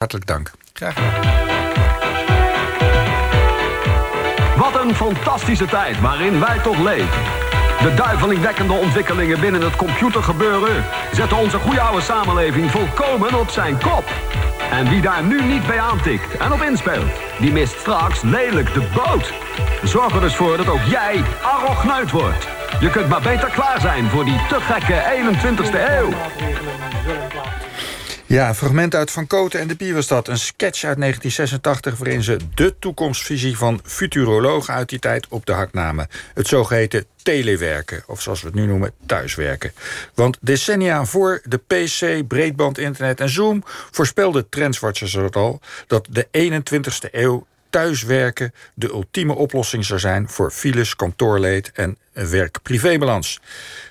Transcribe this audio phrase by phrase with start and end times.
[0.00, 0.50] Hartelijk dank.
[0.72, 1.38] Graag gedaan.
[4.56, 7.22] Wat een fantastische tijd waarin wij tot leven.
[7.82, 14.04] De duivelingwekkende ontwikkelingen binnen het computergebeuren zetten onze goede oude samenleving volkomen op zijn kop.
[14.70, 18.88] En wie daar nu niet bij aantikt en op inspeelt, die mist straks lelijk de
[18.94, 19.32] boot.
[19.82, 22.48] Zorg er dus voor dat ook jij arrognuit wordt.
[22.80, 26.12] Je kunt maar beter klaar zijn voor die te gekke 21ste eeuw.
[28.30, 29.96] Ja, een fragment uit Van Koten en de Bier.
[29.96, 35.52] Een sketch uit 1986 waarin ze de toekomstvisie van futurologen uit die tijd op de
[35.52, 36.08] hak namen.
[36.34, 39.72] Het zogeheten telewerken, of zoals we het nu noemen, thuiswerken.
[40.14, 43.62] Want decennia voor de PC, breedband, internet en Zoom...
[43.90, 50.28] voorspelde Trendswatchers het al dat de 21ste eeuw thuiswerken de ultieme oplossing zou zijn...
[50.28, 53.40] voor files, kantoorleed en werk-privébalans.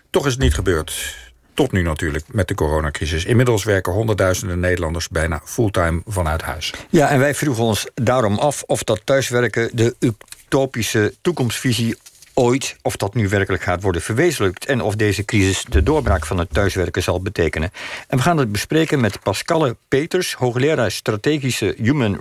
[0.10, 1.18] Toch is het niet gebeurd.
[1.59, 3.26] Tot nu natuurlijk met de coronacrisis.
[3.26, 6.73] Inmiddels werken honderdduizenden Nederlanders bijna fulltime vanuit huis.
[6.90, 11.98] Ja, en wij vroegen ons daarom af of dat thuiswerken de utopische toekomstvisie
[12.34, 14.65] ooit, of dat nu werkelijk gaat worden verwezenlijkt...
[14.65, 17.71] en of deze crisis de doorbraak van het thuiswerken zal betekenen.
[18.07, 20.34] En we gaan het bespreken met Pascale Peters...
[20.34, 22.18] hoogleraar strategische Human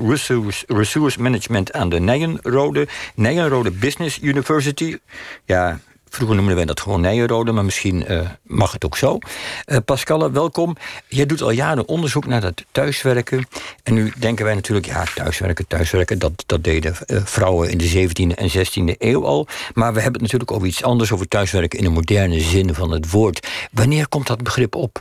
[0.67, 1.73] Resource, Management...
[1.73, 4.99] aan de Nijenrode, Nijenrode Business University.
[5.45, 9.19] Ja, Vroeger noemden wij dat gewoon Nijenrode, maar misschien uh, mag het ook zo.
[9.67, 10.77] Uh, Pascale, welkom.
[11.09, 13.47] Jij doet al jaren onderzoek naar dat thuiswerken.
[13.83, 16.19] En nu denken wij natuurlijk, ja, thuiswerken, thuiswerken...
[16.19, 19.47] dat, dat deden uh, vrouwen in de 17e en 16e eeuw al.
[19.75, 21.13] Maar we hebben het natuurlijk over iets anders...
[21.13, 23.49] over thuiswerken in de moderne zin van het woord.
[23.73, 24.99] Wanneer komt dat begrip op?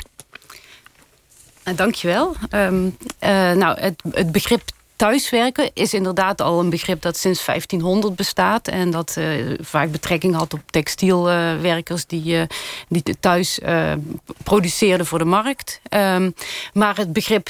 [1.75, 2.35] Dankjewel.
[2.51, 2.97] Um,
[3.57, 4.61] nou, het, het begrip
[4.97, 8.67] thuiswerken is inderdaad al een begrip dat sinds 1500 bestaat.
[8.67, 12.41] En dat uh, vaak betrekking had op textielwerkers die, uh,
[12.87, 13.59] die thuis
[14.43, 15.81] produceerden voor de markt.
[15.89, 16.33] Um,
[16.73, 17.49] maar het begrip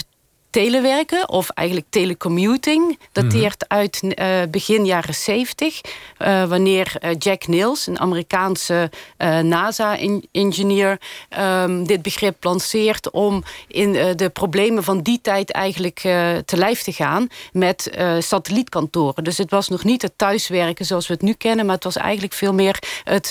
[0.49, 5.81] telewerken, of eigenlijk telecommuting, dateert mm uit uh, begin jaren 70.
[6.19, 8.91] Uh, wanneer uh, Jack Niels, een Amerikaanse
[9.41, 10.99] NASA-ingenieur,
[11.39, 15.99] um, dit begrip lanceert om in de problemen van die tijd eigenlijk
[16.45, 19.23] te lijf te gaan met satellietkantoren.
[19.23, 21.95] Dus het was nog niet het thuiswerken zoals we het nu kennen, maar het was
[21.95, 23.27] eigenlijk veel meer het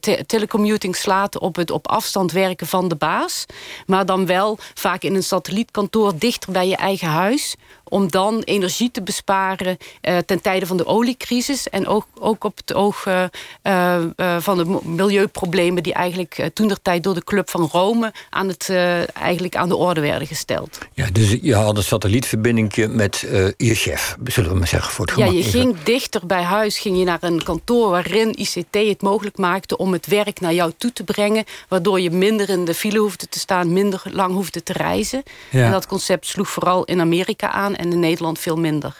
[0.00, 3.46] te telecommuting slaat op het op afstand werken van de baas.
[3.86, 7.56] Maar dan wel vaak in een satellietkantoor dichter bij je eigen huis
[7.88, 11.68] om dan energie te besparen uh, ten tijde van de oliecrisis.
[11.68, 13.24] En ook, ook op het oog uh,
[13.62, 14.04] uh,
[14.38, 18.68] van de milieuproblemen die eigenlijk toen der tijd door de Club van Rome aan, het,
[19.12, 20.78] eigenlijk aan de orde werden gesteld.
[20.94, 23.26] Ja, dus je had een satellietverbinding met
[23.56, 24.92] je chef, zullen we maar zeggen.
[24.92, 28.66] Voor het ja, je ging dichter bij huis, ging je naar een kantoor waarin ICT
[28.70, 31.44] het mogelijk maakte om het werk naar jou toe te brengen.
[31.68, 35.22] Waardoor je minder in de file hoefde te staan, minder lang hoefde te reizen.
[35.50, 35.64] Ja.
[35.64, 38.96] En dat concept sloeg vooral in Amerika aan en in Nederland veel minder.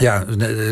[0.00, 0.24] Ja,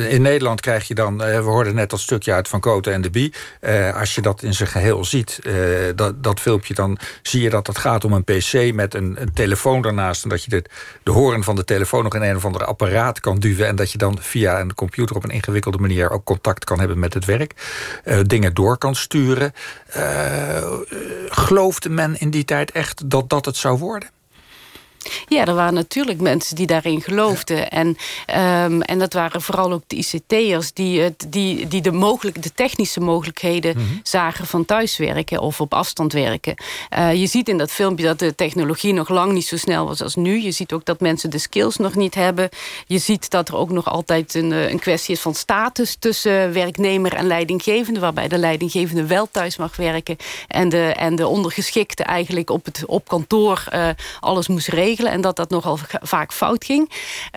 [0.08, 3.00] in Nederland krijg je dan, eh, we hoorden net dat stukje uit Van Koten en
[3.00, 3.34] de Bie.
[3.60, 5.54] Eh, als je dat in zijn geheel ziet, eh,
[5.94, 9.82] dat, dat filmpje, dan zie je dat het gaat om een pc met een, telefoon
[9.82, 10.22] daarnaast.
[10.22, 10.64] En dat je de,
[11.02, 13.66] de horen van de telefoon nog in een of andere apparaat kan duwen.
[13.66, 16.98] En dat je dan via een computer op een ingewikkelde manier ook contact kan hebben
[16.98, 17.52] met het werk.
[18.04, 19.52] Uh, dingen door kan sturen.
[21.28, 24.08] geloofde men in die tijd echt dat dat het zou worden?
[25.32, 27.70] Ja, er waren natuurlijk mensen die daarin geloofden.
[27.70, 27.86] En,
[28.64, 32.52] um, en dat waren vooral ook de ICT'ers die, het, die, die de, mogelijk, de
[32.54, 34.00] technische mogelijkheden mm -hmm.
[34.02, 36.54] zagen van thuiswerken of op afstand werken.
[36.98, 40.02] Uh, je ziet in dat filmpje dat de technologie nog lang niet zo snel was
[40.02, 40.42] als nu.
[40.42, 42.48] Je ziet ook dat mensen de skills nog niet hebben.
[42.86, 47.14] Je ziet dat er ook nog altijd een, een kwestie is van status tussen werknemer
[47.14, 50.16] en leidinggevende, waarbij de leidinggevende wel thuis mag werken
[50.48, 53.88] en de, en de ondergeschikte eigenlijk op, het, op kantoor uh,
[54.20, 55.12] alles moest regelen regelen.
[55.12, 56.90] En dat dat nogal vaak fout ging.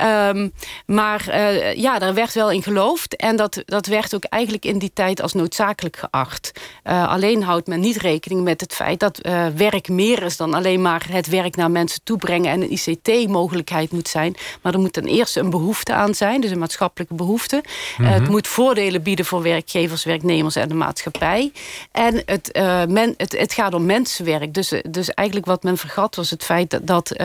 [0.03, 0.51] Um,
[0.85, 3.15] maar uh, ja, daar werd wel in geloofd.
[3.15, 6.51] En dat, dat werd ook eigenlijk in die tijd als noodzakelijk geacht.
[6.83, 10.53] Uh, alleen houdt men niet rekening met het feit dat uh, werk meer is dan
[10.53, 14.35] alleen maar het werk naar mensen toe brengen en een ICT-mogelijkheid moet zijn.
[14.61, 17.55] Maar er moet ten eerste een behoefte aan zijn, dus een maatschappelijke behoefte.
[17.55, 18.13] Mm -hmm.
[18.13, 21.51] het moet voordelen bieden voor werkgevers, werknemers en de maatschappij.
[21.91, 22.49] En het,
[22.87, 24.53] men, het, het gaat om mensenwerk.
[24.53, 27.15] Dus, dus eigenlijk wat men vergat was het feit dat, dat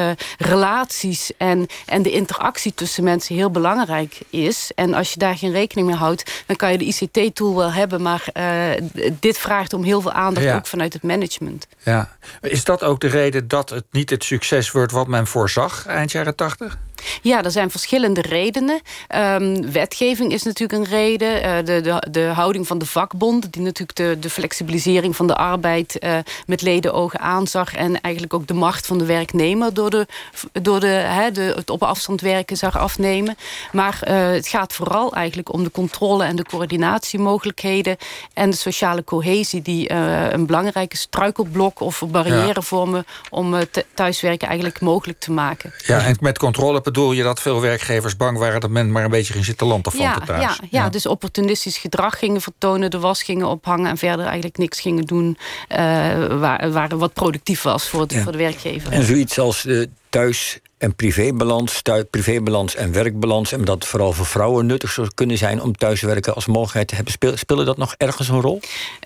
[0.50, 4.70] relaties en, en de interactie tussen mensen heel belangrijk is.
[4.74, 8.02] En als je daar geen rekening mee houdt, dan kan je de ICT-tool wel hebben.
[8.02, 8.88] Maar uh,
[9.20, 10.56] dit vraagt om heel veel aandacht, ja.
[10.56, 11.66] ook vanuit het management.
[11.82, 12.16] Ja.
[12.40, 16.12] Is dat ook de reden dat het niet het succes wordt wat men voorzag eind
[16.12, 16.78] jaren tachtig?
[17.22, 18.80] Ja, er zijn verschillende redenen.
[19.16, 21.44] Um, wetgeving is natuurlijk een reden.
[21.44, 25.36] Uh, de, de, de houding van de vakbond, die natuurlijk de, de flexibilisering van de
[25.36, 27.74] arbeid uh, met ledenogen aanzag.
[27.74, 30.06] En eigenlijk ook de macht van de werknemer door, de,
[30.52, 33.36] door de, de, het op afstand werken zag afnemen.
[33.72, 37.96] Maar uh, het gaat vooral eigenlijk om de controle en de coördinatiemogelijkheden.
[38.34, 39.92] En de sociale cohesie, die
[40.32, 43.54] een belangrijke struikelblok of barrière vormen om
[43.94, 45.72] thuiswerken eigenlijk mogelijk te maken.
[45.86, 48.60] Ja, en met controle bedoel je dat veel werkgevers bang waren...
[48.60, 50.42] dat men maar een beetje ging zitten landen van ja, thuis?
[50.42, 52.90] Ja, ja, dus opportunistisch gedrag gingen vertonen...
[52.90, 55.38] de was gingen ophangen en verder eigenlijk niks gingen doen...
[55.68, 55.78] Uh,
[56.26, 58.22] waar, waar wat productief was voor, de, ja.
[58.22, 58.92] voor de werkgever.
[58.92, 63.52] En zoiets als uh, thuis en privébalans, privébalans en werkbalans...
[63.52, 65.62] en dat vooral voor vrouwen nuttig zou kunnen zijn...
[65.62, 67.12] om thuiswerken als mogelijkheid te hebben.
[67.12, 68.60] Speel, speelde dat nog ergens een rol?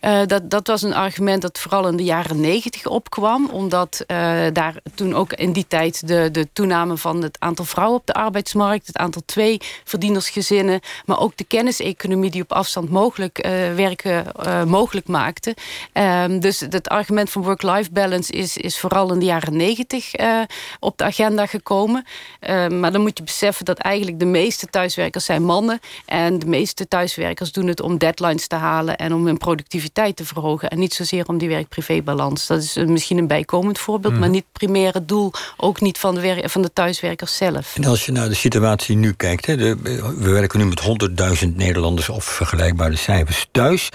[0.05, 3.49] Uh, dat, dat was een argument dat vooral in de jaren negentig opkwam.
[3.51, 4.17] Omdat uh,
[4.53, 6.09] daar toen ook in die tijd...
[6.09, 8.87] De, de toename van het aantal vrouwen op de arbeidsmarkt...
[8.87, 10.81] het aantal twee-verdienersgezinnen...
[11.05, 14.25] maar ook de kenniseconomie die op afstand mogelijk uh, werken
[14.67, 15.57] mogelijk maakte.
[15.93, 18.33] Ehm, dus het argument van work-life balance...
[18.33, 20.13] Is, is vooral in de jaren negentig
[20.81, 22.05] op de agenda gekomen komen.
[22.49, 25.81] Uh, maar dan moet je beseffen dat eigenlijk de meeste thuiswerkers zijn mannen.
[26.07, 28.97] En de meeste thuiswerkers doen het om deadlines te halen...
[28.97, 30.71] en om hun productiviteit te verhogen.
[30.71, 32.47] En niet zozeer om die werk-privé-balans.
[32.47, 34.15] Dat is misschien een bijkomend voorbeeld...
[34.15, 34.21] Mm.
[34.21, 37.77] maar niet het primaire doel, ook niet van de, van de thuiswerkers zelf.
[37.77, 39.47] En als je naar de situatie nu kijkt...
[39.47, 39.77] Hè, de,
[40.19, 40.81] we werken nu met
[41.45, 43.89] 100.000 Nederlanders of vergelijkbare cijfers thuis.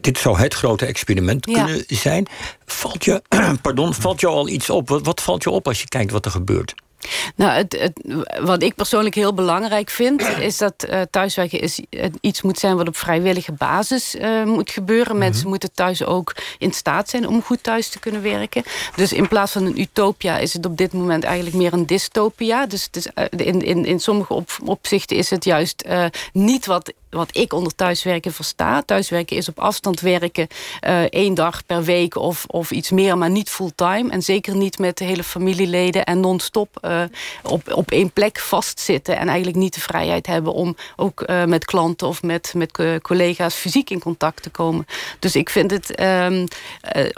[0.00, 1.64] Dit zou het grote experiment ja.
[1.64, 2.26] kunnen zijn.
[2.66, 3.22] Valt je,
[3.62, 4.88] pardon, valt jou al iets op?
[4.88, 6.74] Wat, wat valt je op als je kijkt wat er gebeurt?
[7.36, 10.22] Nou, het, het, wat ik persoonlijk heel belangrijk vind...
[10.48, 11.80] is dat uh, thuiswerken is,
[12.20, 15.14] iets moet zijn wat op vrijwillige basis uh, moet gebeuren.
[15.14, 15.28] Mm -hmm.
[15.30, 18.62] Mensen moeten thuis ook in staat zijn om goed thuis te kunnen werken.
[18.94, 22.66] Dus in plaats van een utopia is het op dit moment eigenlijk meer een dystopia.
[22.66, 25.84] Dus het is, uh, in, in, in sommige op, opzichten is het juist
[26.32, 28.82] niet wat wat ik onder thuiswerken versta.
[28.82, 30.46] Thuiswerken is op afstand werken
[30.86, 34.10] uh, één dag per week of, of iets meer, maar niet fulltime.
[34.10, 37.02] En zeker niet met de hele familieleden en non-stop uh,
[37.42, 39.16] op, op één plek vastzitten.
[39.18, 43.54] En eigenlijk niet de vrijheid hebben om ook uh, met klanten of met, met collega's
[43.54, 44.86] fysiek in contact te komen.
[45.18, 46.46] Dus ik vind het, um,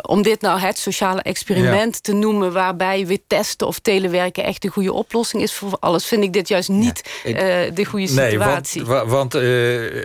[0.03, 2.01] om dit nou het sociale experiment ja.
[2.03, 6.23] te noemen, waarbij we testen of telewerken echt de goede oplossing is voor alles, vind
[6.23, 7.33] ik dit juist niet ja.
[7.71, 8.83] de goede situatie.
[8.83, 9.33] Nee, want, want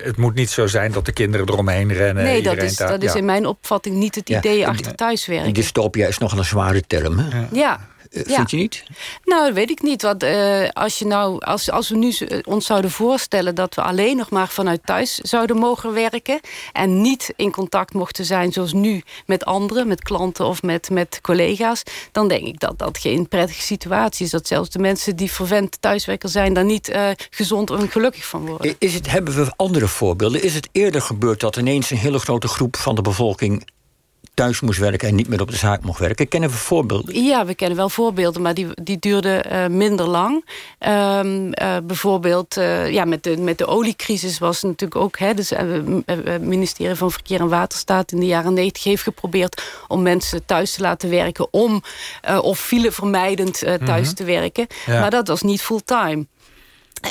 [0.03, 2.24] het moet niet zo zijn dat de kinderen eromheen rennen.
[2.24, 5.53] Nee, dat is, dat is in mijn opvatting niet het idee ja, achter thuiswerken.
[5.53, 7.45] Dystopia is nog een zware term, hè?
[7.51, 7.80] Ja.
[8.13, 8.21] Ja.
[8.27, 8.83] Uh, vind je niet?
[9.24, 10.01] Nou, dat weet ik niet.
[10.01, 12.13] Want uh, als, je nou, als, als we nu
[12.44, 13.56] ons zouden voorstellen...
[13.56, 16.39] dat we alleen nog maar vanuit thuis zouden mogen werken...
[16.71, 19.88] en niet in contact mochten zijn zoals nu met anderen...
[19.88, 21.83] met klanten of met, met collega's...
[22.12, 24.31] dan denk ik dat dat geen prettige situatie is.
[24.31, 26.54] Dat zelfs de mensen die verwend thuiswerker zijn...
[26.54, 28.75] daar niet uh, gezond en gelukkig van worden.
[28.80, 30.44] Is het, hebben we andere voorbeelden?
[30.44, 33.66] Is het eerder gebeurd dat ineens een hele grote groep van de bevolking
[34.33, 36.27] thuis moest werken en niet meer op de zaak mocht werken.
[36.27, 37.24] Kennen we voorbeelden?
[37.24, 40.45] Ja, we kennen wel voorbeelden, maar die, die duurden uh, minder lang.
[40.80, 45.18] Um, uh, bijvoorbeeld uh, ja, met, de, met de oliecrisis was het natuurlijk ook...
[45.18, 45.50] Hè, dus,
[46.06, 49.63] het ministerie van Verkeer en Waterstaat in de jaren 90 heeft geprobeerd...
[49.88, 51.81] om mensen thuis te laten werken om
[52.41, 54.13] of file vermijdend thuis mm -hmm.
[54.13, 54.68] te werken.
[54.85, 55.00] Ja.
[55.00, 56.25] Maar dat was niet fulltime.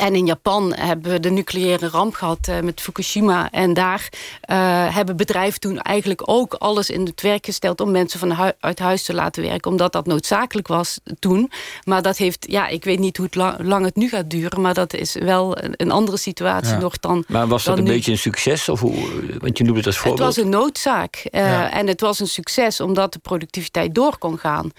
[0.01, 3.51] En in Japan hebben we de nucleaire ramp gehad uh, met Fukushima.
[3.51, 4.09] En daar
[4.51, 7.81] uh, hebben bedrijven toen eigenlijk ook alles in het werk gesteld...
[7.81, 9.71] om mensen van hu uit huis te laten werken.
[9.71, 11.51] Omdat dat noodzakelijk was toen.
[11.85, 14.61] Maar dat heeft, ja, ik weet niet hoe het lang, lang het nu gaat duren...
[14.61, 16.79] maar dat is wel een, een andere situatie ja.
[16.79, 17.91] nog dan Maar was dat een nu.
[17.91, 18.69] beetje een succes?
[18.69, 18.95] Of hoe,
[19.39, 20.27] want je noemde het als voorbeeld.
[20.27, 21.29] Het was een noodzaak.
[21.31, 21.73] Uh, ja.
[21.73, 24.71] En het was een succes omdat de productiviteit door kon gaan.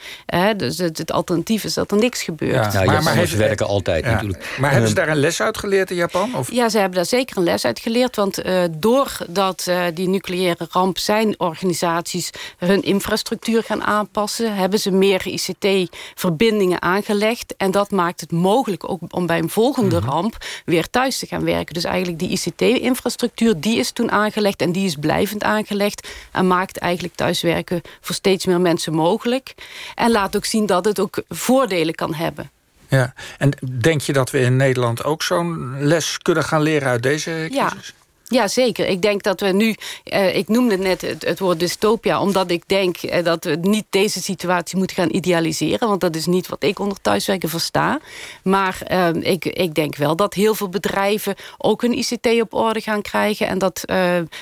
[0.58, 2.74] dus het, het, alternatief is dat er niks gebeurt.
[2.74, 4.56] Ja, ja maar, maar werken altijd natuurlijk.
[4.60, 6.36] Maar hebben ze daar een les uit geleerd in Japan?
[6.36, 6.52] Of?
[6.52, 8.16] Ja, ze hebben daar zeker een les uit geleerd.
[8.16, 14.56] Want uh, doordat uh, die nucleaire ramp zijn organisaties hun infrastructuur gaan aanpassen...
[14.56, 17.56] hebben ze meer ICT-verbindingen aangelegd.
[17.58, 20.12] En dat maakt het mogelijk ook om bij een volgende mm -hmm.
[20.12, 21.74] ramp weer thuis te gaan werken.
[21.74, 24.62] Dus eigenlijk die ICT-infrastructuur, die is toen aangelegd...
[24.62, 26.08] en die is blijvend aangelegd.
[26.32, 29.54] En maakt eigenlijk thuiswerken voor steeds meer mensen mogelijk.
[29.96, 32.52] En laat ook zien dat het ook voordelen kan hebben.
[32.94, 37.04] Ja, en denk je dat we in Nederland ook zo'n les kunnen gaan leren uit
[37.04, 37.94] deze crisis?
[37.96, 38.03] Ja.
[38.34, 38.88] Ja, zeker.
[38.88, 39.76] Ik denk dat we nu...
[40.14, 42.22] Uh, ik noemde net het, het, woord dystopia...
[42.22, 45.88] omdat ik denk uh, dat we niet deze situatie moeten gaan idealiseren.
[45.88, 48.00] Want dat is niet wat ik onder thuiswerken versta.
[48.44, 51.36] Maar uh, ik, ik denk wel dat heel veel bedrijven...
[51.58, 53.48] ook hun ICT op orde gaan krijgen...
[53.48, 53.84] en dat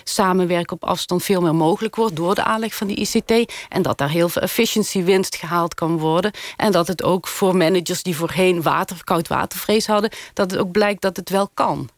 [0.04, 2.16] samenwerken op afstand veel meer mogelijk wordt...
[2.16, 3.54] door de aanleg van die ICT.
[3.70, 6.32] En dat daar heel veel efficiency winst gehaald kan worden.
[6.58, 10.12] En dat het ook voor managers die voorheen water, koud watervrees hadden...
[10.34, 11.90] dat het ook blijkt dat het wel kan.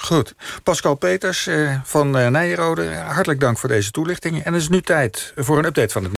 [0.00, 0.34] Goed.
[0.62, 4.44] Pascal Peters eh, van eh, Nijrode, hartelijk dank voor deze toelichting.
[4.44, 6.12] En het is nu tijd voor een update van het